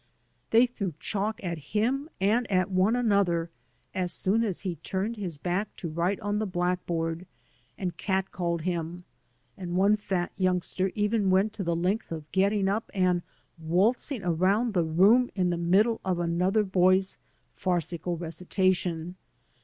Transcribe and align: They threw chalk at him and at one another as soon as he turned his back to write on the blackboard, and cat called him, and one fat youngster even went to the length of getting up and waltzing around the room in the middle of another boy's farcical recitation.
They 0.49 0.65
threw 0.65 0.95
chalk 0.99 1.39
at 1.43 1.59
him 1.77 2.09
and 2.19 2.49
at 2.49 2.71
one 2.71 2.95
another 2.95 3.51
as 3.93 4.11
soon 4.11 4.43
as 4.43 4.61
he 4.61 4.77
turned 4.77 5.15
his 5.17 5.37
back 5.37 5.75
to 5.75 5.87
write 5.91 6.19
on 6.21 6.39
the 6.39 6.47
blackboard, 6.47 7.27
and 7.77 7.95
cat 7.97 8.31
called 8.31 8.63
him, 8.63 9.03
and 9.55 9.75
one 9.75 9.95
fat 9.95 10.31
youngster 10.37 10.91
even 10.95 11.29
went 11.29 11.53
to 11.53 11.63
the 11.63 11.75
length 11.75 12.11
of 12.11 12.31
getting 12.31 12.67
up 12.67 12.89
and 12.95 13.21
waltzing 13.59 14.23
around 14.23 14.73
the 14.73 14.83
room 14.83 15.29
in 15.35 15.51
the 15.51 15.55
middle 15.55 16.01
of 16.03 16.17
another 16.17 16.63
boy's 16.63 17.17
farcical 17.53 18.17
recitation. 18.17 19.17